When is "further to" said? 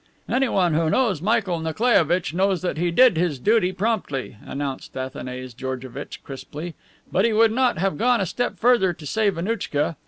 8.57-9.05